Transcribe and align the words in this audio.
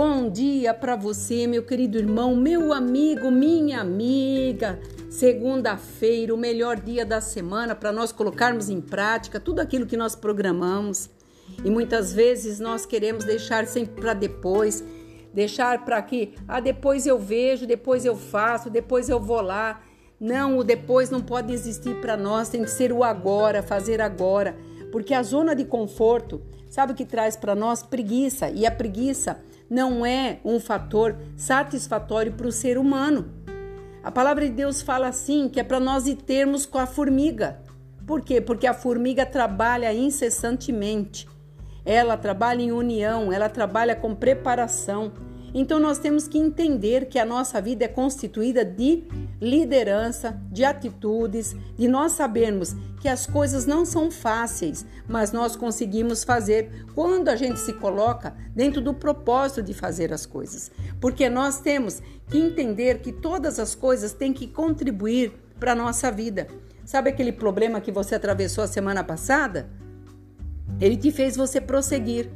Bom 0.00 0.30
dia 0.30 0.72
para 0.72 0.94
você, 0.94 1.44
meu 1.48 1.64
querido 1.64 1.98
irmão, 1.98 2.36
meu 2.36 2.72
amigo, 2.72 3.32
minha 3.32 3.80
amiga. 3.80 4.78
Segunda-feira, 5.10 6.32
o 6.32 6.38
melhor 6.38 6.78
dia 6.78 7.04
da 7.04 7.20
semana 7.20 7.74
para 7.74 7.90
nós 7.90 8.12
colocarmos 8.12 8.68
em 8.70 8.80
prática 8.80 9.40
tudo 9.40 9.58
aquilo 9.58 9.86
que 9.86 9.96
nós 9.96 10.14
programamos. 10.14 11.10
E 11.64 11.68
muitas 11.68 12.12
vezes 12.12 12.60
nós 12.60 12.86
queremos 12.86 13.24
deixar 13.24 13.66
sempre 13.66 14.00
para 14.00 14.14
depois, 14.14 14.84
deixar 15.34 15.84
para 15.84 16.00
que, 16.00 16.32
ah, 16.46 16.60
depois 16.60 17.04
eu 17.04 17.18
vejo, 17.18 17.66
depois 17.66 18.04
eu 18.04 18.14
faço, 18.14 18.70
depois 18.70 19.08
eu 19.08 19.18
vou 19.18 19.40
lá. 19.40 19.82
Não, 20.20 20.58
o 20.58 20.62
depois 20.62 21.10
não 21.10 21.20
pode 21.20 21.52
existir 21.52 22.00
para 22.00 22.16
nós, 22.16 22.48
tem 22.48 22.62
que 22.62 22.70
ser 22.70 22.92
o 22.92 23.02
agora, 23.02 23.64
fazer 23.64 24.00
agora, 24.00 24.56
porque 24.92 25.12
a 25.12 25.24
zona 25.24 25.56
de 25.56 25.64
conforto, 25.64 26.40
sabe 26.70 26.92
o 26.92 26.94
que 26.94 27.04
traz 27.04 27.36
para 27.36 27.56
nós 27.56 27.82
preguiça, 27.82 28.48
e 28.48 28.64
a 28.64 28.70
preguiça 28.70 29.40
não 29.68 30.04
é 30.04 30.40
um 30.44 30.58
fator 30.58 31.16
satisfatório 31.36 32.32
para 32.32 32.46
o 32.46 32.52
ser 32.52 32.78
humano. 32.78 33.32
A 34.02 34.10
palavra 34.10 34.46
de 34.46 34.52
Deus 34.52 34.80
fala 34.80 35.08
assim 35.08 35.48
que 35.48 35.60
é 35.60 35.64
para 35.64 35.80
nós 35.80 36.06
ir 36.06 36.16
termos 36.16 36.64
com 36.64 36.78
a 36.78 36.86
formiga. 36.86 37.60
Por 38.06 38.22
quê? 38.22 38.40
Porque 38.40 38.66
a 38.66 38.72
formiga 38.72 39.26
trabalha 39.26 39.92
incessantemente. 39.92 41.28
Ela 41.84 42.16
trabalha 42.16 42.62
em 42.62 42.72
união, 42.72 43.32
ela 43.32 43.48
trabalha 43.48 43.94
com 43.94 44.14
preparação. 44.14 45.12
Então 45.54 45.80
nós 45.80 45.98
temos 45.98 46.28
que 46.28 46.38
entender 46.38 47.06
que 47.06 47.18
a 47.18 47.24
nossa 47.24 47.60
vida 47.60 47.84
é 47.84 47.88
constituída 47.88 48.64
de 48.64 49.04
liderança, 49.40 50.40
de 50.50 50.64
atitudes, 50.64 51.56
de 51.76 51.88
nós 51.88 52.12
sabermos 52.12 52.74
que 53.00 53.08
as 53.08 53.26
coisas 53.26 53.64
não 53.64 53.84
são 53.84 54.10
fáceis, 54.10 54.84
mas 55.06 55.32
nós 55.32 55.56
conseguimos 55.56 56.24
fazer 56.24 56.86
quando 56.94 57.28
a 57.28 57.36
gente 57.36 57.60
se 57.60 57.72
coloca 57.72 58.34
dentro 58.54 58.80
do 58.80 58.92
propósito 58.92 59.62
de 59.62 59.72
fazer 59.72 60.12
as 60.12 60.26
coisas. 60.26 60.70
Porque 61.00 61.28
nós 61.28 61.60
temos 61.60 62.02
que 62.28 62.38
entender 62.38 63.00
que 63.00 63.12
todas 63.12 63.58
as 63.58 63.74
coisas 63.74 64.12
têm 64.12 64.32
que 64.32 64.46
contribuir 64.46 65.32
para 65.58 65.72
a 65.72 65.76
nossa 65.76 66.10
vida. 66.10 66.46
Sabe 66.84 67.10
aquele 67.10 67.32
problema 67.32 67.80
que 67.80 67.92
você 67.92 68.14
atravessou 68.14 68.64
a 68.64 68.66
semana 68.66 69.04
passada? 69.04 69.68
Ele 70.80 70.96
te 70.96 71.10
fez 71.10 71.36
você 71.36 71.60
prosseguir. 71.60 72.30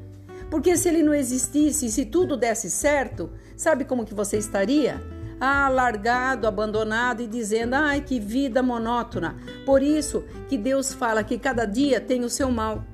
Porque 0.52 0.76
se 0.76 0.86
ele 0.86 1.02
não 1.02 1.14
existisse, 1.14 1.90
se 1.90 2.04
tudo 2.04 2.36
desse 2.36 2.70
certo, 2.70 3.30
sabe 3.56 3.86
como 3.86 4.04
que 4.04 4.12
você 4.12 4.36
estaria? 4.36 5.02
Ah, 5.40 5.66
largado, 5.70 6.46
abandonado 6.46 7.22
e 7.22 7.26
dizendo: 7.26 7.72
"Ai, 7.72 8.02
que 8.02 8.20
vida 8.20 8.62
monótona". 8.62 9.34
Por 9.64 9.82
isso 9.82 10.22
que 10.50 10.58
Deus 10.58 10.92
fala 10.92 11.24
que 11.24 11.38
cada 11.38 11.64
dia 11.64 12.02
tem 12.02 12.22
o 12.22 12.28
seu 12.28 12.50
mal. 12.50 12.84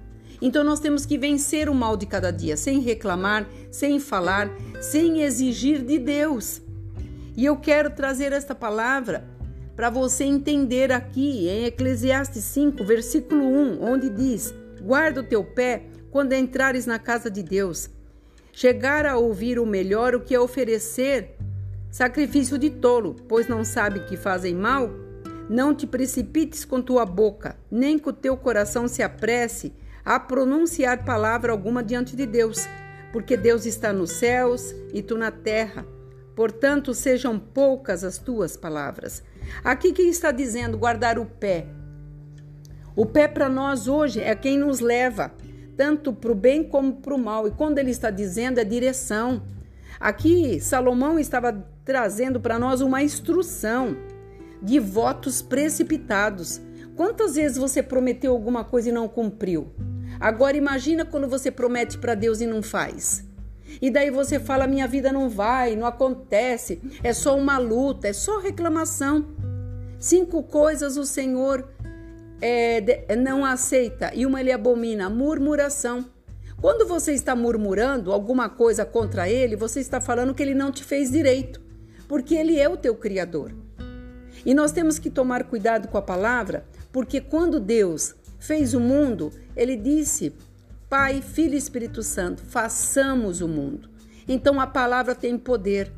Então 0.41 0.63
nós 0.63 0.79
temos 0.79 1.05
que 1.05 1.19
vencer 1.19 1.69
o 1.69 1.75
mal 1.75 1.97
de 1.97 2.07
cada 2.07 2.31
dia, 2.31 2.57
sem 2.57 2.79
reclamar, 2.79 3.45
sem 3.73 3.99
falar, 3.99 4.49
sem 4.81 5.23
exigir 5.23 5.83
de 5.83 5.99
Deus. 5.99 6.63
E 7.37 7.45
eu 7.45 7.57
quero 7.57 7.91
trazer 7.91 8.33
esta 8.33 8.55
palavra 8.55 9.27
para 9.75 9.91
você 9.91 10.23
entender 10.23 10.93
aqui 10.93 11.49
em 11.49 11.65
Eclesiastes 11.65 12.45
5, 12.45 12.85
versículo 12.85 13.43
1, 13.43 13.83
onde 13.83 14.09
diz: 14.09 14.55
Guarda 14.81 15.23
o 15.23 15.25
teu 15.25 15.43
pé 15.43 15.98
quando 16.19 16.33
entrares 16.33 16.85
na 16.85 16.99
casa 16.99 17.31
de 17.31 17.45
Deus. 17.45 17.89
Chegar 18.53 19.07
a 19.07 19.17
ouvir 19.17 19.57
o 19.57 19.65
melhor 19.65 20.17
o 20.17 20.21
que 20.21 20.35
é 20.35 20.41
oferecer 20.41 21.37
sacrifício 21.93 22.59
de 22.59 22.71
tolo, 22.71 23.15
pois 23.29 23.47
não 23.47 23.63
sabe 23.63 24.01
que 24.01 24.17
fazem 24.17 24.53
mal. 24.53 24.91
Não 25.49 25.73
te 25.73 25.87
precipites 25.87 26.65
com 26.65 26.83
tua 26.83 27.07
boca, 27.07 27.57
nem 27.71 28.01
com 28.01 28.13
teu 28.13 28.37
coração 28.37 28.89
se 28.89 29.01
apresse 29.01 29.73
a 30.05 30.19
pronunciar 30.19 31.05
palavra 31.05 31.53
alguma 31.53 31.85
diante 31.85 32.17
de 32.17 32.27
Deus, 32.27 32.67
porque 33.13 33.37
Deus 33.37 33.65
está 33.65 33.93
nos 33.93 34.11
céus 34.11 34.75
e 34.93 35.01
tu 35.01 35.17
na 35.17 35.31
terra. 35.31 35.87
Portanto, 36.35 36.95
sejam 36.95 37.39
poucas 37.39 38.03
as 38.03 38.19
tuas 38.19 38.57
palavras. 38.57 39.23
Aqui 39.63 39.93
quem 39.93 40.09
está 40.09 40.33
dizendo 40.33 40.77
guardar 40.77 41.17
o 41.17 41.27
pé? 41.27 41.69
O 42.97 43.07
pé 43.07 43.29
para 43.29 43.49
nós 43.49 43.87
hoje 43.87 44.21
é 44.21 44.35
quem 44.35 44.59
nos 44.59 44.81
leva 44.81 45.33
tanto 45.79 46.13
para 46.13 46.33
o 46.33 46.35
bem 46.35 46.65
como 46.65 46.95
para 46.95 47.15
o 47.15 47.19
mal. 47.19 47.47
E 47.47 47.53
quando 47.53 47.79
ele 47.79 47.93
está 47.93 48.11
dizendo 48.11 48.59
é 48.59 48.65
direção. 48.65 49.43
Aqui, 50.01 50.61
Salomão 50.61 51.21
estava 51.21 51.65
trazendo 51.85 52.41
para 52.41 52.59
nós 52.59 52.81
uma 52.81 53.01
instrução 53.01 53.97
de 54.61 54.81
votos 54.81 55.41
precipitados. 55.41 56.61
Quantas 56.97 57.37
vezes 57.37 57.57
você 57.57 57.81
prometeu 57.81 58.33
alguma 58.33 58.65
coisa 58.65 58.89
e 58.89 58.93
não 58.93 59.07
cumpriu? 59.07 59.69
Agora 60.19 60.57
imagina 60.57 61.05
quando 61.05 61.29
você 61.29 61.49
promete 61.49 61.97
para 61.97 62.17
Deus 62.17 62.41
e 62.41 62.47
não 62.47 62.61
faz. 62.61 63.25
E 63.81 63.89
daí 63.89 64.11
você 64.11 64.41
fala: 64.41 64.67
minha 64.67 64.89
vida 64.89 65.13
não 65.13 65.29
vai, 65.29 65.77
não 65.77 65.87
acontece, 65.87 66.81
é 67.05 67.13
só 67.13 67.39
uma 67.39 67.57
luta, 67.57 68.09
é 68.09 68.13
só 68.13 68.41
reclamação. 68.41 69.29
Cinco 70.01 70.43
coisas 70.43 70.97
o 70.97 71.05
Senhor 71.05 71.69
é, 72.41 72.81
de, 72.81 73.17
não 73.17 73.45
aceita 73.45 74.13
e 74.15 74.25
uma 74.27 74.41
ele 74.41 74.53
abomina: 74.53 75.09
murmuração. 75.09 76.07
Quando 76.61 76.87
você 76.87 77.13
está 77.13 77.37
murmurando 77.37 78.13
alguma 78.13 78.49
coisa 78.49 78.85
contra 78.85 79.29
ele, 79.29 79.55
você 79.55 79.79
está 79.79 80.01
falando 80.01 80.35
que 80.35 80.43
ele 80.43 80.55
não 80.55 80.73
te 80.73 80.83
fez 80.83 81.11
direito, 81.11 81.61
porque 82.09 82.35
ele 82.35 82.59
é 82.59 82.69
o 82.69 82.77
teu 82.77 82.97
criador. 82.97 83.55
E 84.45 84.55
nós 84.55 84.73
temos 84.73 84.99
que 84.99 85.09
tomar 85.09 85.45
cuidado 85.45 85.89
com 85.89 85.99
a 85.99 86.03
palavra, 86.03 86.67
porque 86.93 87.21
quando 87.21 87.61
Deus 87.61 88.15
fez 88.39 88.75
o 88.75 88.81
mundo, 88.81 89.33
ele 89.57 89.77
disse: 89.77 90.33
Pai, 90.89 91.23
Filho 91.23 91.55
e 91.55 91.59
Espírito 91.59 92.03
Santo, 92.03 92.43
façamos 92.43 93.41
o 93.41 93.49
mundo. 93.49 93.89
Então 94.27 94.61
a 94.61 94.67
palavra 94.67 95.15
tem 95.15 95.39
poder. 95.39 95.93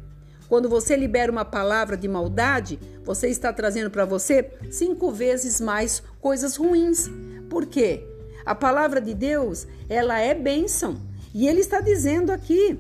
Quando 0.50 0.68
você 0.68 0.96
libera 0.96 1.30
uma 1.30 1.44
palavra 1.44 1.96
de 1.96 2.08
maldade, 2.08 2.76
você 3.04 3.28
está 3.28 3.52
trazendo 3.52 3.88
para 3.88 4.04
você 4.04 4.50
cinco 4.68 5.12
vezes 5.12 5.60
mais 5.60 6.02
coisas 6.20 6.56
ruins. 6.56 7.08
Por 7.48 7.66
quê? 7.66 8.04
A 8.44 8.52
palavra 8.52 9.00
de 9.00 9.14
Deus, 9.14 9.68
ela 9.88 10.18
é 10.18 10.34
bênção. 10.34 11.00
E 11.32 11.46
ele 11.46 11.60
está 11.60 11.80
dizendo 11.80 12.32
aqui: 12.32 12.76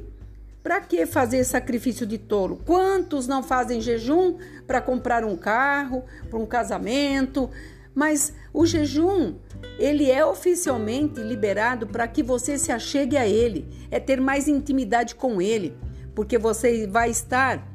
para 0.64 0.80
que 0.80 1.06
fazer 1.06 1.44
sacrifício 1.44 2.04
de 2.04 2.18
tolo? 2.18 2.60
Quantos 2.66 3.28
não 3.28 3.40
fazem 3.40 3.80
jejum 3.80 4.36
para 4.66 4.80
comprar 4.80 5.24
um 5.24 5.36
carro, 5.36 6.02
para 6.28 6.40
um 6.40 6.46
casamento? 6.46 7.48
Mas 7.94 8.32
o 8.52 8.66
jejum, 8.66 9.36
ele 9.78 10.10
é 10.10 10.26
oficialmente 10.26 11.20
liberado 11.20 11.86
para 11.86 12.08
que 12.08 12.20
você 12.20 12.58
se 12.58 12.72
achegue 12.72 13.16
a 13.16 13.28
ele, 13.28 13.68
é 13.92 14.00
ter 14.00 14.20
mais 14.20 14.48
intimidade 14.48 15.14
com 15.14 15.40
ele 15.40 15.78
porque 16.20 16.36
você 16.36 16.86
vai 16.86 17.08
estar 17.08 17.66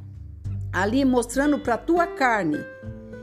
ali 0.72 1.04
mostrando 1.04 1.58
para 1.58 1.74
a 1.74 1.80
tua 1.80 2.06
carne 2.06 2.60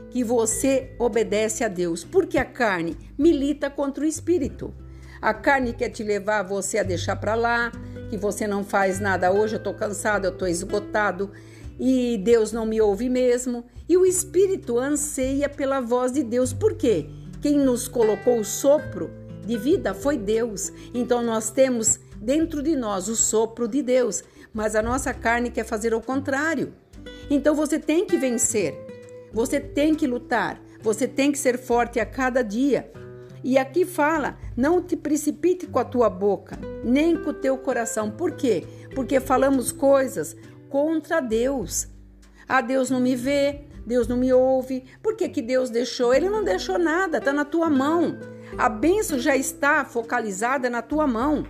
que 0.09 0.21
você 0.21 0.93
obedece 0.99 1.63
a 1.63 1.69
Deus, 1.69 2.03
porque 2.03 2.37
a 2.37 2.43
carne 2.43 2.97
milita 3.17 3.69
contra 3.69 4.03
o 4.03 4.05
espírito. 4.05 4.73
A 5.21 5.33
carne 5.33 5.71
quer 5.71 5.87
te 5.87 6.03
levar 6.03 6.43
você 6.43 6.77
a 6.77 6.83
deixar 6.83 7.15
para 7.15 7.35
lá, 7.35 7.71
que 8.09 8.17
você 8.17 8.45
não 8.45 8.65
faz 8.65 8.99
nada 8.99 9.31
hoje, 9.31 9.55
eu 9.55 9.59
estou 9.59 9.73
cansado, 9.73 10.25
eu 10.25 10.31
estou 10.31 10.45
esgotado 10.45 11.31
e 11.79 12.17
Deus 12.21 12.51
não 12.51 12.65
me 12.65 12.81
ouve 12.81 13.07
mesmo. 13.07 13.63
E 13.87 13.95
o 13.95 14.05
espírito 14.05 14.77
anseia 14.77 15.47
pela 15.47 15.79
voz 15.79 16.11
de 16.11 16.21
Deus, 16.21 16.51
por 16.51 16.75
quê? 16.75 17.09
Quem 17.41 17.57
nos 17.57 17.87
colocou 17.87 18.41
o 18.41 18.43
sopro 18.43 19.09
de 19.45 19.57
vida 19.57 19.93
foi 19.93 20.17
Deus. 20.17 20.73
Então 20.93 21.23
nós 21.23 21.49
temos 21.49 21.97
dentro 22.17 22.61
de 22.61 22.75
nós 22.75 23.07
o 23.07 23.15
sopro 23.15 23.69
de 23.69 23.81
Deus 23.81 24.21
mas 24.53 24.75
a 24.75 24.81
nossa 24.81 25.13
carne 25.13 25.49
quer 25.49 25.65
fazer 25.65 25.93
o 25.93 26.01
contrário. 26.01 26.73
Então 27.29 27.55
você 27.55 27.79
tem 27.79 28.05
que 28.05 28.17
vencer, 28.17 28.75
você 29.31 29.59
tem 29.59 29.95
que 29.95 30.05
lutar, 30.05 30.61
você 30.81 31.07
tem 31.07 31.31
que 31.31 31.37
ser 31.37 31.57
forte 31.57 31.99
a 31.99 32.05
cada 32.05 32.43
dia. 32.43 32.91
E 33.43 33.57
aqui 33.57 33.85
fala: 33.85 34.37
não 34.55 34.81
te 34.81 34.95
precipite 34.95 35.67
com 35.67 35.79
a 35.79 35.85
tua 35.85 36.09
boca, 36.09 36.57
nem 36.83 37.17
com 37.17 37.31
o 37.31 37.33
teu 37.33 37.57
coração. 37.57 38.11
Por 38.11 38.33
quê? 38.33 38.65
Porque 38.93 39.19
falamos 39.19 39.71
coisas 39.71 40.35
contra 40.69 41.19
Deus. 41.19 41.87
Ah, 42.47 42.61
Deus 42.61 42.89
não 42.89 42.99
me 42.99 43.15
vê, 43.15 43.65
Deus 43.85 44.07
não 44.07 44.17
me 44.17 44.31
ouve. 44.31 44.85
Por 45.01 45.15
que, 45.15 45.27
que 45.27 45.41
Deus 45.41 45.69
deixou? 45.69 46.13
Ele 46.13 46.29
não 46.29 46.43
deixou 46.43 46.77
nada, 46.77 47.17
está 47.17 47.33
na 47.33 47.45
tua 47.45 47.69
mão. 47.69 48.17
A 48.57 48.69
benção 48.69 49.17
já 49.17 49.35
está 49.35 49.83
focalizada 49.83 50.69
na 50.69 50.81
tua 50.81 51.07
mão. 51.07 51.45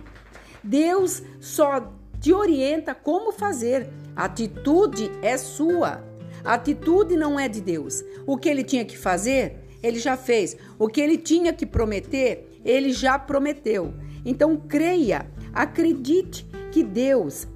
Deus 0.62 1.22
só 1.40 1.92
te 2.24 2.32
orienta 2.32 2.94
como 2.94 3.32
fazer. 3.32 3.86
A 4.16 4.24
atitude 4.24 5.12
é 5.20 5.36
sua. 5.36 6.02
A 6.42 6.54
atitude 6.54 7.16
não 7.16 7.38
é 7.38 7.48
de 7.48 7.60
Deus. 7.60 8.02
O 8.26 8.38
que 8.38 8.48
ele 8.48 8.64
tinha 8.64 8.82
que 8.82 8.96
fazer, 8.96 9.68
ele 9.82 9.98
já 9.98 10.16
fez. 10.16 10.56
O 10.78 10.88
que 10.88 11.02
ele 11.02 11.18
tinha 11.18 11.52
que 11.52 11.66
prometer, 11.66 12.62
ele 12.64 12.94
já 12.94 13.18
prometeu. 13.18 13.92
Então 14.24 14.56
creia, 14.56 15.30
acredite 15.52 16.46
que 16.72 16.82
Deus, 16.82 17.46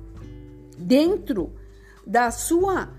dentro 0.76 1.54
da 2.06 2.30
sua 2.30 2.90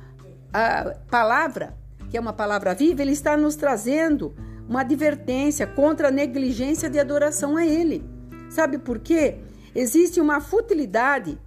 palavra, 1.11 1.77
que 2.09 2.17
é 2.17 2.19
uma 2.19 2.33
palavra 2.33 2.73
viva, 2.73 3.03
ele 3.03 3.11
está 3.11 3.37
nos 3.37 3.55
trazendo 3.55 4.33
uma 4.67 4.81
advertência 4.81 5.67
contra 5.67 6.07
a 6.07 6.11
negligência 6.11 6.89
de 6.89 6.97
adoração 6.97 7.55
a 7.55 7.63
ele. 7.63 8.03
Sabe 8.49 8.79
por 8.79 8.97
quê? 8.97 9.37
Existe 9.75 10.19
uma 10.19 10.41
futilidade 10.41 11.37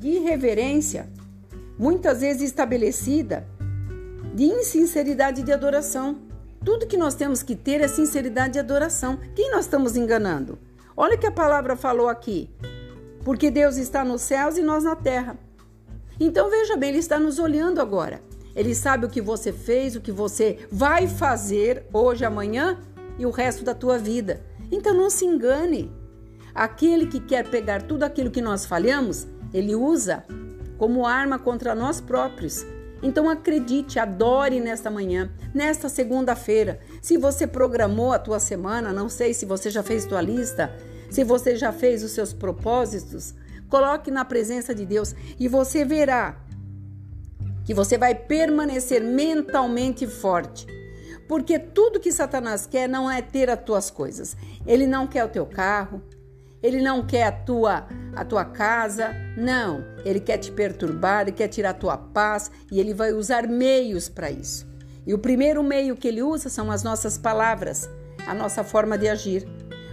de 0.00 0.08
irreverência, 0.08 1.10
muitas 1.78 2.22
vezes 2.22 2.40
estabelecida, 2.40 3.46
de 4.34 4.44
insinceridade 4.44 5.42
de 5.42 5.52
adoração. 5.52 6.16
Tudo 6.64 6.86
que 6.86 6.96
nós 6.96 7.14
temos 7.14 7.42
que 7.42 7.54
ter 7.54 7.82
é 7.82 7.86
sinceridade 7.86 8.54
de 8.54 8.58
adoração. 8.58 9.18
Quem 9.36 9.50
nós 9.50 9.66
estamos 9.66 9.98
enganando? 9.98 10.58
Olha 10.96 11.16
o 11.16 11.18
que 11.18 11.26
a 11.26 11.30
palavra 11.30 11.76
falou 11.76 12.08
aqui. 12.08 12.48
Porque 13.22 13.50
Deus 13.50 13.76
está 13.76 14.02
nos 14.02 14.22
céus 14.22 14.56
e 14.56 14.62
nós 14.62 14.84
na 14.84 14.96
terra. 14.96 15.36
Então 16.18 16.48
veja 16.48 16.78
bem, 16.78 16.88
Ele 16.88 16.98
está 16.98 17.20
nos 17.20 17.38
olhando 17.38 17.78
agora. 17.78 18.22
Ele 18.56 18.74
sabe 18.74 19.04
o 19.04 19.10
que 19.10 19.20
você 19.20 19.52
fez, 19.52 19.96
o 19.96 20.00
que 20.00 20.10
você 20.10 20.66
vai 20.72 21.06
fazer 21.06 21.84
hoje, 21.92 22.24
amanhã 22.24 22.78
e 23.18 23.26
o 23.26 23.30
resto 23.30 23.64
da 23.64 23.74
tua 23.74 23.98
vida. 23.98 24.40
Então 24.72 24.94
não 24.94 25.10
se 25.10 25.26
engane. 25.26 25.92
Aquele 26.54 27.06
que 27.06 27.20
quer 27.20 27.50
pegar 27.50 27.82
tudo 27.82 28.02
aquilo 28.02 28.30
que 28.30 28.40
nós 28.40 28.64
falhamos, 28.64 29.28
ele 29.52 29.74
usa 29.74 30.24
como 30.78 31.06
arma 31.06 31.38
contra 31.38 31.74
nós 31.74 32.00
próprios. 32.00 32.64
Então 33.02 33.28
acredite, 33.28 33.98
adore 33.98 34.60
nesta 34.60 34.90
manhã, 34.90 35.30
nesta 35.54 35.88
segunda-feira. 35.88 36.80
Se 37.00 37.16
você 37.16 37.46
programou 37.46 38.12
a 38.12 38.18
tua 38.18 38.38
semana, 38.38 38.92
não 38.92 39.08
sei 39.08 39.32
se 39.32 39.46
você 39.46 39.70
já 39.70 39.82
fez 39.82 40.04
tua 40.04 40.20
lista, 40.20 40.74
se 41.10 41.24
você 41.24 41.56
já 41.56 41.72
fez 41.72 42.02
os 42.02 42.12
seus 42.12 42.32
propósitos, 42.32 43.34
coloque 43.68 44.10
na 44.10 44.24
presença 44.24 44.74
de 44.74 44.84
Deus 44.84 45.14
e 45.38 45.48
você 45.48 45.84
verá 45.84 46.36
que 47.64 47.74
você 47.74 47.96
vai 47.96 48.14
permanecer 48.14 49.02
mentalmente 49.02 50.06
forte. 50.06 50.66
Porque 51.28 51.58
tudo 51.58 52.00
que 52.00 52.10
Satanás 52.10 52.66
quer 52.66 52.88
não 52.88 53.08
é 53.08 53.22
ter 53.22 53.48
as 53.48 53.62
tuas 53.62 53.90
coisas. 53.90 54.36
Ele 54.66 54.86
não 54.86 55.06
quer 55.06 55.24
o 55.24 55.28
teu 55.28 55.46
carro, 55.46 56.02
ele 56.62 56.82
não 56.82 57.06
quer 57.06 57.24
a 57.24 57.32
tua 57.32 57.86
a 58.14 58.24
tua 58.24 58.44
casa, 58.44 59.14
não. 59.36 59.84
Ele 60.04 60.20
quer 60.20 60.38
te 60.38 60.50
perturbar, 60.50 61.22
ele 61.22 61.32
quer 61.32 61.48
tirar 61.48 61.70
a 61.70 61.74
tua 61.74 61.96
paz 61.96 62.50
e 62.70 62.80
ele 62.80 62.92
vai 62.92 63.12
usar 63.12 63.46
meios 63.46 64.08
para 64.08 64.30
isso. 64.30 64.68
E 65.06 65.14
o 65.14 65.18
primeiro 65.18 65.62
meio 65.62 65.96
que 65.96 66.08
ele 66.08 66.22
usa 66.22 66.48
são 66.48 66.70
as 66.70 66.82
nossas 66.82 67.16
palavras, 67.16 67.88
a 68.26 68.34
nossa 68.34 68.62
forma 68.62 68.98
de 68.98 69.08
agir. 69.08 69.46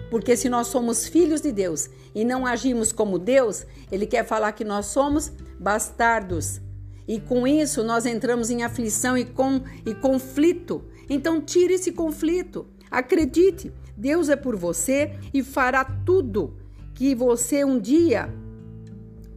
Porque 0.10 0.38
se 0.38 0.50
nós 0.50 0.68
somos 0.68 1.08
filhos 1.08 1.42
de 1.42 1.52
Deus 1.52 1.90
e 2.16 2.24
não 2.24 2.46
agimos 2.46 2.92
como 2.92 3.20
Deus, 3.20 3.66
ele 3.92 4.06
quer 4.06 4.26
falar 4.26 4.52
que 4.54 4.64
nós 4.64 4.88
somos 4.88 5.32
bastardos. 5.60 6.62
E 7.08 7.20
com 7.20 7.48
isso 7.48 7.84
nós 7.84 8.06
entramos 8.06 8.50
em 8.50 8.64
aflição 8.64 9.18
e, 9.18 9.26
com, 9.26 9.62
e 9.86 9.94
conflito. 9.94 10.84
Então 11.10 11.42
tire 11.42 11.74
esse 11.74 11.92
conflito. 11.92 12.68
Acredite, 12.90 13.74
Deus 13.98 14.30
é 14.30 14.36
por 14.36 14.56
você 14.56 15.16
e 15.34 15.42
fará 15.42 15.84
tudo 15.84 16.56
que 16.94 17.16
você 17.16 17.66
um 17.66 17.80
dia 17.80 18.32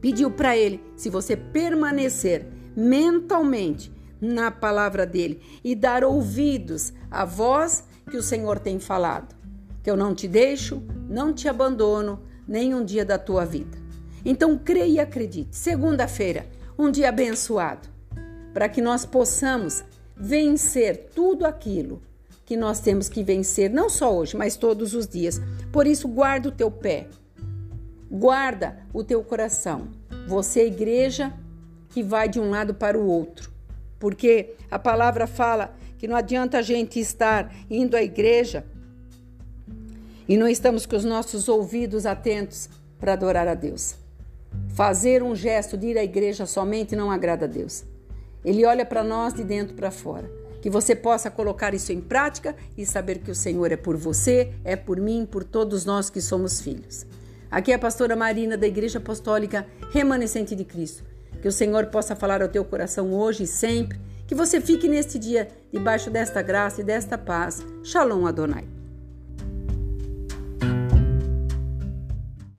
pediu 0.02 0.30
para 0.30 0.56
Ele. 0.56 0.82
Se 0.94 1.08
você 1.08 1.34
permanecer 1.34 2.46
mentalmente 2.76 3.90
na 4.20 4.50
palavra 4.50 5.06
dele 5.06 5.40
e 5.64 5.74
dar 5.74 6.04
ouvidos 6.04 6.92
à 7.10 7.24
voz 7.24 7.84
que 8.10 8.18
o 8.18 8.22
Senhor 8.22 8.58
tem 8.58 8.78
falado. 8.78 9.34
Que 9.82 9.90
eu 9.90 9.96
não 9.96 10.14
te 10.14 10.28
deixo, 10.28 10.82
não 11.08 11.32
te 11.32 11.48
abandono, 11.48 12.20
nem 12.46 12.74
um 12.74 12.84
dia 12.84 13.04
da 13.04 13.18
tua 13.18 13.46
vida. 13.46 13.78
Então 14.24 14.58
creia 14.58 14.86
e 14.86 15.00
acredite. 15.00 15.56
Segunda-feira, 15.56 16.46
um 16.78 16.90
dia 16.90 17.08
abençoado, 17.08 17.88
para 18.52 18.68
que 18.68 18.82
nós 18.82 19.06
possamos 19.06 19.82
vencer 20.14 21.10
tudo 21.14 21.46
aquilo 21.46 22.02
que 22.50 22.56
nós 22.56 22.81
temos 22.81 23.08
que 23.08 23.23
vencer, 23.23 23.70
não 23.70 23.88
só 23.88 24.12
hoje, 24.12 24.37
mas 24.37 24.56
todos 24.56 24.93
os 24.93 25.06
dias. 25.06 25.41
Por 25.70 25.87
isso, 25.87 26.08
guarda 26.08 26.49
o 26.49 26.50
teu 26.50 26.69
pé, 26.69 27.06
guarda 28.11 28.81
o 28.93 29.05
teu 29.05 29.23
coração. 29.23 29.87
Você, 30.26 30.62
é 30.62 30.67
igreja, 30.67 31.32
que 31.91 32.02
vai 32.02 32.29
de 32.29 32.41
um 32.41 32.50
lado 32.50 32.75
para 32.75 32.99
o 32.99 33.06
outro, 33.06 33.52
porque 34.00 34.56
a 34.69 34.81
palavra 34.81 35.29
fala 35.29 35.76
que 35.97 36.08
não 36.08 36.17
adianta 36.17 36.58
a 36.58 36.62
gente 36.62 36.99
estar 36.99 37.55
indo 37.70 37.97
à 37.97 38.02
igreja 38.02 38.67
e 40.29 40.37
não 40.37 40.49
estamos 40.49 40.87
com 40.87 40.97
os 40.97 41.05
nossos 41.05 41.49
ouvidos 41.49 42.05
atentos 42.05 42.69
para 42.99 43.12
adorar 43.12 43.47
a 43.47 43.55
Deus. 43.55 43.94
Fazer 44.70 45.23
um 45.23 45.37
gesto 45.37 45.76
de 45.76 45.87
ir 45.87 45.97
à 45.97 46.02
igreja 46.02 46.47
somente 46.47 46.97
não 46.97 47.12
agrada 47.12 47.44
a 47.44 47.49
Deus. 47.49 47.85
Ele 48.44 48.67
olha 48.67 48.85
para 48.85 49.05
nós 49.05 49.32
de 49.32 49.44
dentro 49.44 49.76
para 49.76 49.93
fora. 49.93 50.39
Que 50.60 50.70
você 50.70 50.94
possa 50.94 51.30
colocar 51.30 51.74
isso 51.74 51.92
em 51.92 52.00
prática 52.00 52.54
e 52.76 52.84
saber 52.84 53.18
que 53.18 53.30
o 53.30 53.34
Senhor 53.34 53.72
é 53.72 53.76
por 53.76 53.96
você, 53.96 54.52
é 54.64 54.76
por 54.76 55.00
mim, 55.00 55.26
por 55.30 55.44
todos 55.44 55.84
nós 55.84 56.10
que 56.10 56.20
somos 56.20 56.60
filhos. 56.60 57.06
Aqui 57.50 57.72
é 57.72 57.74
a 57.74 57.78
pastora 57.78 58.14
Marina 58.14 58.56
da 58.56 58.66
Igreja 58.66 58.98
Apostólica 58.98 59.66
Remanescente 59.92 60.54
de 60.54 60.64
Cristo. 60.64 61.02
Que 61.42 61.48
o 61.48 61.52
Senhor 61.52 61.86
possa 61.86 62.14
falar 62.14 62.42
ao 62.42 62.48
teu 62.48 62.64
coração 62.64 63.12
hoje 63.12 63.44
e 63.44 63.46
sempre. 63.46 63.98
Que 64.26 64.34
você 64.34 64.60
fique 64.60 64.86
neste 64.86 65.18
dia 65.18 65.48
debaixo 65.72 66.10
desta 66.10 66.42
graça 66.42 66.80
e 66.80 66.84
desta 66.84 67.18
paz. 67.18 67.64
Shalom 67.82 68.26
Adonai. 68.26 68.79